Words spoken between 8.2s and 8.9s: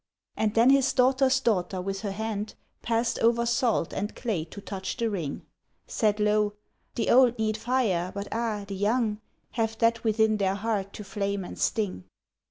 ah! the